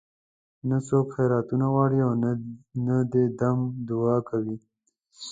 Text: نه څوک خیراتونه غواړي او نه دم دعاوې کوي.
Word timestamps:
نه 0.69 0.77
څوک 0.87 1.05
خیراتونه 1.15 1.65
غواړي 1.73 1.99
او 2.07 2.11
نه 2.87 2.97
دم 3.39 3.59
دعاوې 3.87 4.17
کوي. 4.29 4.57